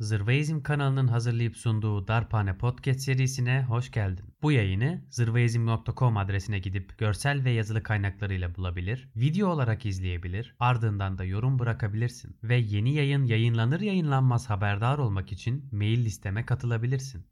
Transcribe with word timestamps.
Zırvaizm 0.00 0.62
kanalının 0.62 1.08
hazırlayıp 1.08 1.56
sunduğu 1.56 2.08
Darphane 2.08 2.58
Podcast 2.58 3.00
serisine 3.00 3.64
hoş 3.68 3.90
geldin. 3.90 4.24
Bu 4.42 4.52
yayını 4.52 5.00
zırvaizm.com 5.10 6.16
adresine 6.16 6.58
gidip 6.58 6.98
görsel 6.98 7.44
ve 7.44 7.50
yazılı 7.50 7.82
kaynaklarıyla 7.82 8.54
bulabilir, 8.54 9.08
video 9.16 9.48
olarak 9.48 9.86
izleyebilir, 9.86 10.54
ardından 10.58 11.18
da 11.18 11.24
yorum 11.24 11.58
bırakabilirsin. 11.58 12.36
Ve 12.42 12.56
yeni 12.56 12.94
yayın 12.94 13.24
yayınlanır 13.24 13.80
yayınlanmaz 13.80 14.50
haberdar 14.50 14.98
olmak 14.98 15.32
için 15.32 15.68
mail 15.72 16.04
listeme 16.04 16.46
katılabilirsin. 16.46 17.26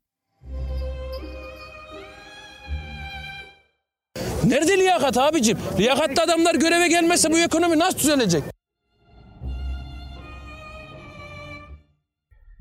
Nerede 4.45 4.79
liyakat 4.79 5.19
abicim? 5.19 5.59
Liyakatlı 5.79 6.23
adamlar 6.23 6.55
göreve 6.55 6.89
gelmezse 6.89 7.33
bu 7.33 7.39
ekonomi 7.39 7.79
nasıl 7.79 7.99
düzelecek? 7.99 8.58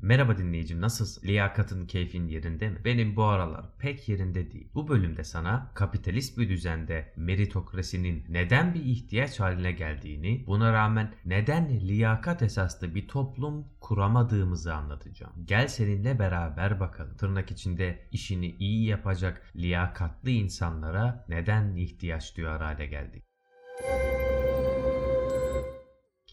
Merhaba 0.07 0.37
dinleyicim 0.37 0.81
nasılsın? 0.81 1.27
Liyakatın 1.27 1.85
keyfin 1.85 2.27
yerinde 2.27 2.69
mi? 2.69 2.77
Benim 2.85 3.15
bu 3.15 3.23
aralar 3.23 3.65
pek 3.79 4.09
yerinde 4.09 4.51
değil. 4.51 4.69
Bu 4.75 4.87
bölümde 4.87 5.23
sana 5.23 5.71
kapitalist 5.73 6.37
bir 6.37 6.49
düzende 6.49 7.13
meritokrasinin 7.15 8.25
neden 8.29 8.73
bir 8.73 8.83
ihtiyaç 8.85 9.39
haline 9.39 9.71
geldiğini, 9.71 10.43
buna 10.47 10.73
rağmen 10.73 11.13
neden 11.25 11.69
liyakat 11.69 12.41
esaslı 12.41 12.95
bir 12.95 13.07
toplum 13.07 13.67
kuramadığımızı 13.79 14.73
anlatacağım. 14.73 15.33
Gel 15.45 15.67
seninle 15.67 16.19
beraber 16.19 16.79
bakalım. 16.79 17.17
Tırnak 17.17 17.51
içinde 17.51 18.07
işini 18.11 18.47
iyi 18.47 18.85
yapacak 18.87 19.51
liyakatlı 19.55 20.29
insanlara 20.29 21.25
neden 21.29 21.75
ihtiyaç 21.75 22.37
duyar 22.37 22.61
hale 22.61 22.85
geldik. 22.85 23.23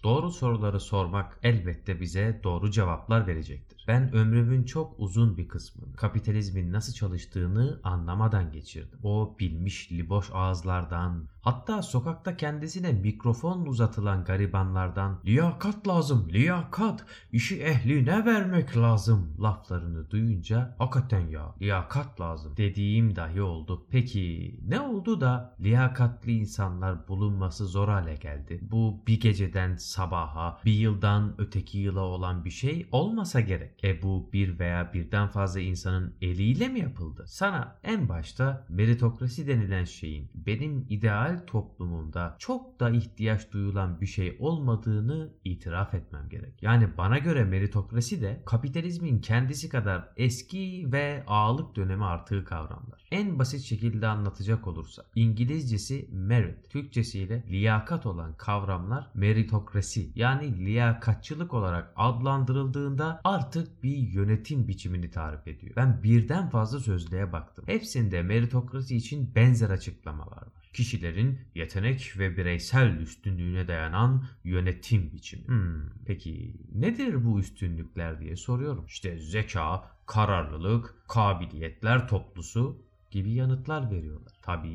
Doğru 0.04 0.30
soruları 0.30 0.80
sormak 0.80 1.38
elbette 1.42 2.00
bize 2.00 2.40
doğru 2.44 2.70
cevaplar 2.70 3.26
verecektir. 3.26 3.73
Ben 3.88 4.14
ömrümün 4.14 4.64
çok 4.64 4.94
uzun 4.98 5.36
bir 5.36 5.48
kısmını 5.48 5.96
kapitalizmin 5.96 6.72
nasıl 6.72 6.92
çalıştığını 6.92 7.80
anlamadan 7.84 8.52
geçirdim. 8.52 8.98
O 9.02 9.36
bilmiş 9.40 9.92
liboş 9.92 10.30
ağızlardan, 10.32 11.28
hatta 11.42 11.82
sokakta 11.82 12.36
kendisine 12.36 12.92
mikrofon 12.92 13.66
uzatılan 13.66 14.24
garibanlardan 14.24 15.20
liyakat 15.24 15.88
lazım, 15.88 16.28
liyakat, 16.32 17.06
işi 17.32 17.62
ehline 17.62 18.24
vermek 18.24 18.76
lazım 18.76 19.36
laflarını 19.42 20.10
duyunca 20.10 20.74
hakikaten 20.78 21.28
ya 21.28 21.54
liyakat 21.60 22.20
lazım 22.20 22.56
dediğim 22.56 23.16
dahi 23.16 23.42
oldu. 23.42 23.86
Peki 23.90 24.60
ne 24.68 24.80
oldu 24.80 25.20
da 25.20 25.56
liyakatli 25.60 26.32
insanlar 26.32 27.08
bulunması 27.08 27.66
zor 27.66 27.88
hale 27.88 28.14
geldi? 28.14 28.60
Bu 28.62 29.02
bir 29.06 29.20
geceden 29.20 29.76
sabaha, 29.76 30.60
bir 30.64 30.72
yıldan 30.72 31.34
öteki 31.38 31.78
yıla 31.78 32.00
olan 32.00 32.44
bir 32.44 32.50
şey 32.50 32.88
olmasa 32.92 33.40
gerek. 33.40 33.73
E 33.82 34.02
bu 34.02 34.30
bir 34.32 34.58
veya 34.58 34.92
birden 34.92 35.28
fazla 35.28 35.60
insanın 35.60 36.14
eliyle 36.22 36.68
mi 36.68 36.80
yapıldı? 36.80 37.24
Sana 37.26 37.78
en 37.84 38.08
başta 38.08 38.66
meritokrasi 38.68 39.46
denilen 39.46 39.84
şeyin 39.84 40.30
benim 40.34 40.86
ideal 40.88 41.40
toplumumda 41.46 42.36
çok 42.38 42.80
da 42.80 42.90
ihtiyaç 42.90 43.52
duyulan 43.52 44.00
bir 44.00 44.06
şey 44.06 44.36
olmadığını 44.38 45.32
itiraf 45.44 45.94
etmem 45.94 46.28
gerek. 46.28 46.62
Yani 46.62 46.96
bana 46.98 47.18
göre 47.18 47.44
meritokrasi 47.44 48.22
de 48.22 48.42
kapitalizmin 48.46 49.20
kendisi 49.20 49.68
kadar 49.68 50.08
eski 50.16 50.92
ve 50.92 51.24
ağalık 51.26 51.76
dönemi 51.76 52.04
artığı 52.04 52.44
kavramlar. 52.44 53.03
En 53.14 53.38
basit 53.38 53.60
şekilde 53.60 54.06
anlatacak 54.06 54.66
olursak 54.66 55.06
İngilizcesi 55.14 56.08
merit, 56.12 56.70
Türkçesiyle 56.70 57.44
liyakat 57.48 58.06
olan 58.06 58.36
kavramlar 58.36 59.10
meritokrasi 59.14 60.10
yani 60.14 60.66
liyakatçılık 60.66 61.54
olarak 61.54 61.92
adlandırıldığında 61.96 63.20
artık 63.24 63.82
bir 63.82 63.96
yönetim 63.96 64.68
biçimini 64.68 65.10
tarif 65.10 65.48
ediyor. 65.48 65.76
Ben 65.76 66.02
birden 66.02 66.50
fazla 66.50 66.80
sözlüğe 66.80 67.32
baktım. 67.32 67.64
Hepsinde 67.68 68.22
meritokrasi 68.22 68.96
için 68.96 69.34
benzer 69.34 69.70
açıklamalar 69.70 70.36
var. 70.36 70.64
Kişilerin 70.72 71.38
yetenek 71.54 72.14
ve 72.18 72.36
bireysel 72.36 72.96
üstünlüğüne 72.96 73.68
dayanan 73.68 74.24
yönetim 74.44 75.12
biçimi. 75.12 75.48
Hmm, 75.48 75.90
peki 76.06 76.56
nedir 76.74 77.24
bu 77.24 77.40
üstünlükler 77.40 78.20
diye 78.20 78.36
soruyorum. 78.36 78.84
İşte 78.86 79.18
zeka, 79.18 79.90
kararlılık, 80.06 80.94
kabiliyetler 81.08 82.08
toplusu 82.08 82.84
gibi 83.14 83.32
yanıtlar 83.32 83.90
veriyorlar. 83.90 84.32
Tabii 84.42 84.68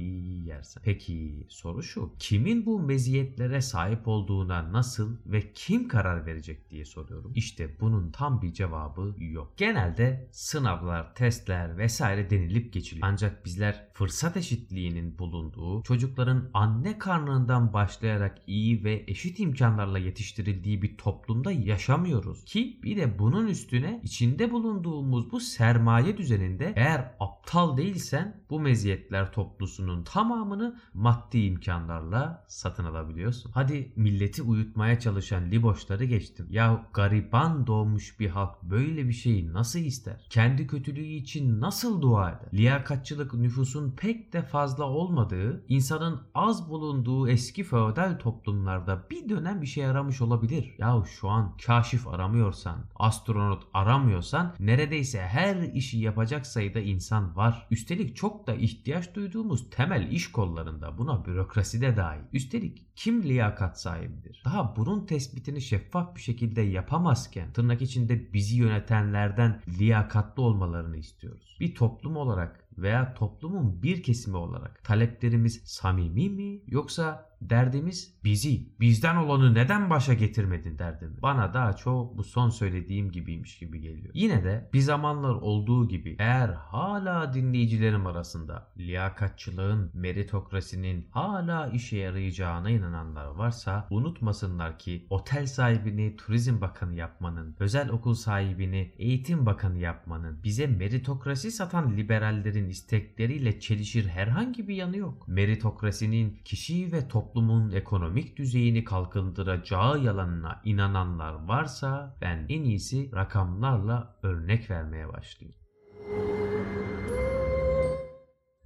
yersen. 0.45 0.83
Peki 0.85 1.45
soru 1.49 1.83
şu. 1.83 2.13
Kimin 2.19 2.65
bu 2.65 2.79
meziyetlere 2.79 3.61
sahip 3.61 4.07
olduğuna 4.07 4.73
nasıl 4.73 5.17
ve 5.25 5.53
kim 5.53 5.87
karar 5.87 6.25
verecek 6.25 6.69
diye 6.69 6.85
soruyorum. 6.85 7.31
İşte 7.35 7.79
bunun 7.79 8.11
tam 8.11 8.41
bir 8.41 8.53
cevabı 8.53 9.15
yok. 9.17 9.53
Genelde 9.57 10.29
sınavlar, 10.31 11.15
testler 11.15 11.77
vesaire 11.77 12.29
denilip 12.29 12.73
geçiliyor. 12.73 13.07
Ancak 13.07 13.45
bizler 13.45 13.87
fırsat 13.93 14.37
eşitliğinin 14.37 15.19
bulunduğu, 15.19 15.83
çocukların 15.83 16.49
anne 16.53 16.97
karnından 16.97 17.73
başlayarak 17.73 18.37
iyi 18.47 18.83
ve 18.83 19.03
eşit 19.07 19.39
imkanlarla 19.39 19.99
yetiştirildiği 19.99 20.81
bir 20.81 20.97
toplumda 20.97 21.51
yaşamıyoruz. 21.51 22.45
Ki 22.45 22.79
bir 22.83 22.97
de 22.97 23.19
bunun 23.19 23.47
üstüne 23.47 23.99
içinde 24.03 24.51
bulunduğumuz 24.51 25.31
bu 25.31 25.39
sermaye 25.39 26.17
düzeninde 26.17 26.73
eğer 26.75 27.15
aptal 27.19 27.77
değilsen 27.77 28.28
bu 28.49 28.59
meziyetler 28.59 29.31
toplusunun 29.31 30.03
tamamını 30.03 30.79
maddi 30.93 31.39
imkanlarla 31.39 32.45
satın 32.47 32.85
alabiliyorsun. 32.85 33.51
Hadi 33.53 33.93
milleti 33.95 34.41
uyutmaya 34.41 34.99
çalışan 34.99 35.51
liboşları 35.51 36.05
geçtim. 36.05 36.47
Ya 36.49 36.87
gariban 36.93 37.67
doğmuş 37.67 38.19
bir 38.19 38.29
halk 38.29 38.63
böyle 38.63 39.07
bir 39.07 39.13
şeyi 39.13 39.53
nasıl 39.53 39.79
ister? 39.79 40.27
Kendi 40.29 40.67
kötülüğü 40.67 41.05
için 41.05 41.61
nasıl 41.61 42.01
dua 42.01 42.29
eder? 42.29 42.49
Liyakatçılık 42.53 43.33
nüfusun 43.33 43.91
pek 43.91 44.33
de 44.33 44.41
fazla 44.41 44.83
olmadığı, 44.83 45.65
insanın 45.67 46.21
az 46.35 46.69
bulunduğu 46.69 47.27
eski 47.29 47.63
feodal 47.63 48.19
toplumlarda 48.19 49.05
bir 49.11 49.29
dönem 49.29 49.61
işe 49.61 49.81
yaramış 49.81 50.21
olabilir. 50.21 50.75
Ya 50.77 51.03
şu 51.19 51.29
an 51.29 51.57
kaşif 51.65 52.07
aramıyorsan, 52.07 52.79
astronot 52.95 53.63
aramıyorsan 53.73 54.55
neredeyse 54.59 55.21
her 55.21 55.55
işi 55.55 55.97
yapacak 55.97 56.47
sayıda 56.47 56.79
insan 56.79 57.35
var. 57.35 57.67
Üstelik 57.71 58.15
çok 58.19 58.47
da 58.47 58.53
ihtiyaç 58.53 59.15
duyduğumuz 59.15 59.69
temel 59.69 60.11
iş 60.11 60.31
kollarında 60.31 60.97
buna 60.97 61.25
bürokrasi 61.25 61.81
de 61.81 61.97
dahil. 61.97 62.21
Üstelik 62.33 62.85
kim 62.95 63.23
liyakat 63.23 63.81
sahibidir? 63.81 64.41
Daha 64.45 64.75
bunun 64.75 65.05
tespitini 65.05 65.61
şeffaf 65.61 66.15
bir 66.15 66.21
şekilde 66.21 66.61
yapamazken 66.61 67.53
tırnak 67.53 67.81
içinde 67.81 68.33
bizi 68.33 68.57
yönetenlerden 68.57 69.61
liyakatlı 69.79 70.43
olmalarını 70.43 70.97
istiyoruz. 70.97 71.57
Bir 71.59 71.75
toplum 71.75 72.17
olarak 72.17 72.68
veya 72.77 73.13
toplumun 73.13 73.83
bir 73.83 74.03
kesimi 74.03 74.37
olarak 74.37 74.83
taleplerimiz 74.83 75.61
samimi 75.65 76.29
mi 76.29 76.61
yoksa 76.67 77.29
derdimiz 77.41 78.13
bizi, 78.23 78.79
bizden 78.79 79.15
olanı 79.15 79.53
neden 79.53 79.89
başa 79.89 80.13
getirmedin 80.13 80.79
derdimi. 80.79 81.21
Bana 81.21 81.53
daha 81.53 81.73
çok 81.73 82.17
bu 82.17 82.23
son 82.23 82.49
söylediğim 82.49 83.11
gibiymiş 83.11 83.59
gibi 83.59 83.81
geliyor. 83.81 84.11
Yine 84.13 84.43
de 84.43 84.69
bir 84.73 84.79
zamanlar 84.79 85.33
olduğu 85.33 85.87
gibi 85.87 86.15
eğer 86.19 86.49
hala 86.49 87.33
dinleyicilerim 87.33 88.07
arasında 88.07 88.67
liyakatçılığın, 88.77 89.91
meritokrasinin 89.93 91.07
hala 91.11 91.67
işe 91.67 91.97
yarayacağına 91.97 92.69
inananlar 92.69 93.25
varsa 93.25 93.87
unutmasınlar 93.89 94.79
ki 94.79 95.07
otel 95.09 95.45
sahibini 95.45 96.15
turizm 96.15 96.61
bakanı 96.61 96.95
yapmanın, 96.95 97.55
özel 97.59 97.89
okul 97.89 98.13
sahibini 98.13 98.93
eğitim 98.97 99.45
bakanı 99.45 99.77
yapmanın, 99.77 100.43
bize 100.43 100.67
meritokrasi 100.67 101.51
satan 101.51 101.97
liberallerin 101.97 102.58
istekleriyle 102.67 103.59
çelişir 103.59 104.07
herhangi 104.07 104.67
bir 104.67 104.75
yanı 104.75 104.97
yok. 104.97 105.27
Meritokrasinin 105.27 106.39
kişi 106.45 106.91
ve 106.91 107.07
toplumun 107.07 107.71
ekonomik 107.71 108.37
düzeyini 108.37 108.83
kalkındıracağı 108.83 110.03
yalanına 110.03 110.61
inananlar 110.65 111.33
varsa 111.33 112.17
ben 112.21 112.45
en 112.49 112.63
iyisi 112.63 113.11
rakamlarla 113.15 114.19
örnek 114.23 114.69
vermeye 114.69 115.07
başlayayım. 115.07 115.59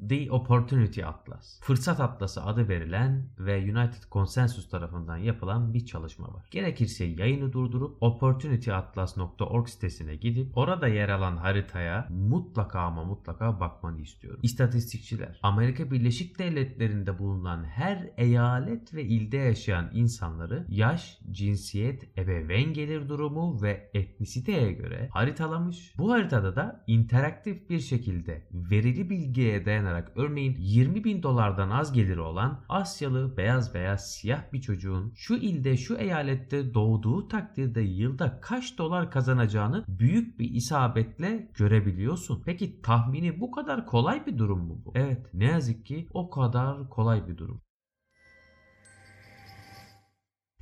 The 0.10 0.32
Opportunity 0.32 1.06
Atlas. 1.06 1.60
Fırsat 1.62 2.00
Atlası 2.00 2.44
adı 2.44 2.70
verilen 2.70 3.30
ve 3.40 3.58
United 3.58 4.04
Consensus 4.12 4.70
tarafından 4.70 5.18
yapılan 5.18 5.74
bir 5.74 5.86
çalışma 5.86 6.34
var. 6.34 6.46
Gerekirse 6.52 7.06
yayını 7.06 7.54
durdurup 7.54 7.98
opportunityatlas.org 8.04 9.68
sitesine 9.68 10.16
gidip 10.16 10.58
orada 10.58 10.88
yer 10.88 11.10
alan 11.10 11.38
haritaya 11.38 12.08
mutlaka 12.10 12.80
ama 12.80 13.04
mutlaka 13.04 13.60
bakmanı 13.60 14.02
istiyorum. 14.02 14.40
İstatistikçiler 14.44 15.40
Amerika 15.44 15.92
Birleşik 15.92 16.40
Devletleri'nde 16.40 17.20
bulunan 17.20 17.64
her 17.64 18.10
eyalet 18.18 18.94
ve 18.94 19.04
ilde 19.04 19.38
yaşayan 19.38 19.90
insanları 19.94 20.66
yaş, 20.70 21.20
cinsiyet, 21.32 22.18
ebeveyn 22.18 22.74
gelir 22.74 23.10
durumu 23.10 23.62
ve 23.62 23.92
etnisiteye 23.94 24.72
göre 24.72 25.10
haritalamış. 25.12 25.94
Bu 25.98 26.12
haritada 26.12 26.56
da 26.56 26.84
interaktif 26.88 27.70
bir 27.70 27.80
şekilde 27.80 28.48
verili 28.52 29.10
bilgiye 29.10 29.66
dayanarak 29.66 29.93
kullanarak 29.94 30.12
örneğin 30.16 30.56
20 30.60 31.04
bin 31.04 31.24
dolardan 31.24 31.70
az 31.70 31.94
geliri 31.94 32.22
olan 32.22 32.64
Asyalı 32.70 33.38
beyaz 33.38 33.76
veya 33.76 33.98
siyah 33.98 34.54
bir 34.54 34.62
çocuğun 34.62 35.14
şu 35.16 35.36
ilde 35.36 35.78
şu 35.78 35.96
eyalette 35.96 36.74
doğduğu 36.74 37.28
takdirde 37.28 37.82
yılda 37.82 38.40
kaç 38.42 38.78
dolar 38.78 39.12
kazanacağını 39.12 39.84
büyük 39.88 40.40
bir 40.40 40.52
isabetle 40.52 41.52
görebiliyorsun. 41.54 42.42
Peki 42.46 42.82
tahmini 42.82 43.40
bu 43.40 43.52
kadar 43.52 43.86
kolay 43.86 44.26
bir 44.26 44.38
durum 44.38 44.60
mu 44.60 44.82
bu? 44.86 44.92
Evet 44.96 45.28
ne 45.34 45.46
yazık 45.46 45.86
ki 45.86 46.08
o 46.14 46.30
kadar 46.30 46.90
kolay 46.90 47.28
bir 47.28 47.38
durum. 47.38 47.62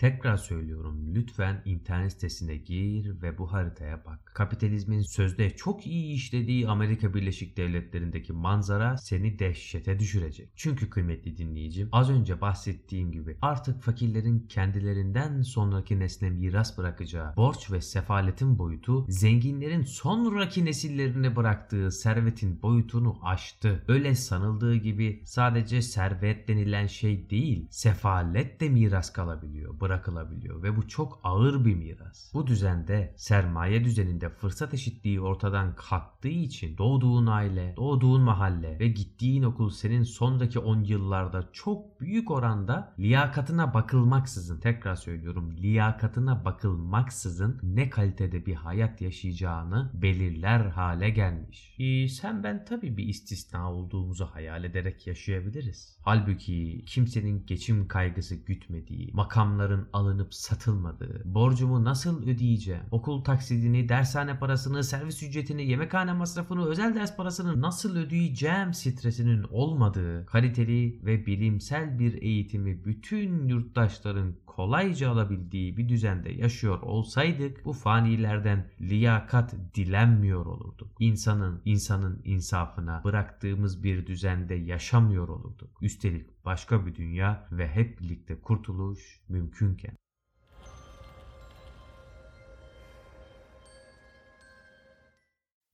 Tekrar 0.01 0.37
söylüyorum 0.37 1.15
lütfen 1.15 1.61
internet 1.65 2.11
sitesine 2.11 2.57
gir 2.57 3.21
ve 3.21 3.37
bu 3.37 3.53
haritaya 3.53 4.05
bak. 4.05 4.31
Kapitalizmin 4.33 5.01
sözde 5.01 5.49
çok 5.49 5.87
iyi 5.87 6.13
işlediği 6.13 6.67
Amerika 6.67 7.13
Birleşik 7.13 7.57
Devletleri'ndeki 7.57 8.33
manzara 8.33 8.97
seni 8.97 9.39
dehşete 9.39 9.99
düşürecek. 9.99 10.51
Çünkü 10.55 10.89
kıymetli 10.89 11.37
dinleyicim 11.37 11.89
az 11.91 12.09
önce 12.09 12.41
bahsettiğim 12.41 13.11
gibi 13.11 13.37
artık 13.41 13.81
fakirlerin 13.81 14.47
kendilerinden 14.47 15.41
sonraki 15.41 15.99
nesle 15.99 16.29
miras 16.29 16.77
bırakacağı 16.77 17.35
borç 17.35 17.71
ve 17.71 17.81
sefaletin 17.81 18.59
boyutu 18.59 19.05
zenginlerin 19.09 19.83
sonraki 19.83 20.65
nesillerine 20.65 21.35
bıraktığı 21.35 21.91
servetin 21.91 22.61
boyutunu 22.61 23.19
aştı. 23.23 23.83
Öyle 23.87 24.15
sanıldığı 24.15 24.75
gibi 24.75 25.21
sadece 25.25 25.81
servet 25.81 26.47
denilen 26.47 26.87
şey 26.87 27.29
değil 27.29 27.67
sefalet 27.69 28.61
de 28.61 28.69
miras 28.69 29.13
kalabiliyor 29.13 29.79
bırakılabiliyor 29.91 30.63
ve 30.63 30.77
bu 30.77 30.87
çok 30.87 31.19
ağır 31.23 31.65
bir 31.65 31.75
miras. 31.75 32.33
Bu 32.33 32.47
düzende 32.47 33.13
sermaye 33.17 33.83
düzeninde 33.83 34.29
fırsat 34.29 34.73
eşitliği 34.73 35.21
ortadan 35.21 35.75
kalktığı 35.75 36.27
için 36.27 36.77
doğduğun 36.77 37.25
aile, 37.25 37.73
doğduğun 37.77 38.21
mahalle 38.21 38.79
ve 38.79 38.87
gittiğin 38.87 39.43
okul 39.43 39.69
senin 39.69 40.03
sondaki 40.03 40.59
10 40.59 40.83
yıllarda 40.83 41.49
çok 41.53 42.01
büyük 42.01 42.31
oranda 42.31 42.93
liyakatına 42.99 43.73
bakılmaksızın 43.73 44.59
tekrar 44.59 44.95
söylüyorum 44.95 45.57
liyakatına 45.57 46.45
bakılmaksızın 46.45 47.59
ne 47.63 47.89
kalitede 47.89 48.45
bir 48.45 48.55
hayat 48.55 49.01
yaşayacağını 49.01 49.91
belirler 49.93 50.59
hale 50.59 51.09
gelmiş. 51.09 51.75
Ee, 51.79 52.07
sen 52.07 52.43
ben 52.43 52.65
tabii 52.65 52.97
bir 52.97 53.07
istisna 53.07 53.73
olduğumuzu 53.73 54.25
hayal 54.25 54.63
ederek 54.63 55.07
yaşayabiliriz. 55.07 55.97
Halbuki 56.01 56.85
kimsenin 56.85 57.45
geçim 57.45 57.87
kaygısı 57.87 58.35
gütmediği, 58.35 59.09
makamların 59.13 59.80
alınıp 59.93 60.33
satılmadığı, 60.33 61.21
borcumu 61.25 61.83
nasıl 61.83 62.23
ödeyeceğim, 62.23 62.83
okul 62.91 63.23
taksidini, 63.23 63.89
dershane 63.89 64.39
parasını, 64.39 64.83
servis 64.83 65.23
ücretini, 65.23 65.69
yemekhane 65.69 66.13
masrafını, 66.13 66.65
özel 66.65 66.95
ders 66.95 67.15
parasını 67.15 67.61
nasıl 67.61 67.97
ödeyeceğim 67.97 68.73
stresinin 68.73 69.43
olmadığı, 69.43 70.25
kaliteli 70.25 71.05
ve 71.05 71.25
bilimsel 71.25 71.99
bir 71.99 72.21
eğitimi 72.21 72.85
bütün 72.85 73.47
yurttaşların 73.47 74.35
kolayca 74.45 75.11
alabildiği 75.11 75.77
bir 75.77 75.89
düzende 75.89 76.31
yaşıyor 76.31 76.81
olsaydık 76.81 77.65
bu 77.65 77.73
fanilerden 77.73 78.71
liyakat 78.81 79.55
dilenmiyor 79.75 80.45
olurduk. 80.45 80.87
İnsanın 80.99 81.61
insanın 81.65 82.21
insafına 82.25 83.03
bıraktığımız 83.03 83.83
bir 83.83 84.07
düzende 84.07 84.55
yaşamıyor 84.55 85.27
olurduk. 85.27 85.69
Üstelik 85.81 86.40
başka 86.45 86.85
bir 86.85 86.95
dünya 86.95 87.47
ve 87.51 87.67
hep 87.67 87.99
birlikte 87.99 88.41
kurtuluş 88.41 89.21
mümkünken. 89.29 89.95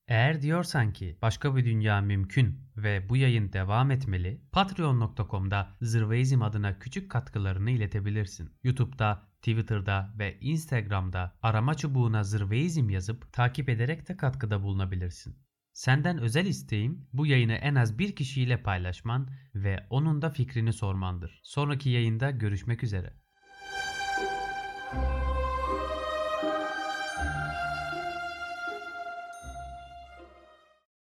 Eğer 0.08 0.42
diyorsan 0.42 0.94
ki 0.94 1.18
başka 1.22 1.56
bir 1.56 1.66
dünya 1.66 2.02
mümkün 2.02 2.60
ve 2.78 3.10
bu 3.10 3.18
yayın 3.18 3.54
devam 3.54 3.92
etmeli, 3.92 4.42
patreon.com'da 4.52 5.78
Zırveizm 5.82 6.42
adına 6.42 6.80
küçük 6.80 7.12
katkılarını 7.12 7.72
iletebilirsin. 7.72 8.50
YouTube'da, 8.64 9.28
Twitter'da 9.38 10.14
ve 10.20 10.40
Instagram'da 10.40 11.38
arama 11.42 11.74
çubuğuna 11.76 12.24
Zırveizm 12.24 12.90
yazıp 12.90 13.34
takip 13.34 13.70
ederek 13.70 14.10
de 14.10 14.18
katkıda 14.18 14.64
bulunabilirsin. 14.64 15.47
Senden 15.78 16.18
özel 16.18 16.46
isteğim 16.46 17.08
bu 17.14 17.26
yayını 17.28 17.54
en 17.54 17.76
az 17.76 18.00
bir 18.00 18.16
kişiyle 18.16 18.64
paylaşman 18.64 19.30
ve 19.56 19.88
onun 19.90 20.22
da 20.22 20.30
fikrini 20.30 20.74
sormandır. 20.74 21.40
Sonraki 21.44 21.90
yayında 21.90 22.32
görüşmek 22.32 22.84
üzere. 22.84 23.14